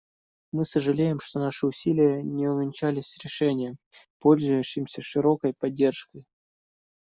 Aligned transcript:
Мы 0.51 0.65
сожалеем, 0.65 1.19
что 1.19 1.37
наши 1.39 1.67
усилия 1.67 2.23
не 2.23 2.47
увенчались 2.47 3.19
решением, 3.23 3.77
пользующимся 4.17 4.99
широкой 5.03 5.53
поддержкой. 5.53 6.25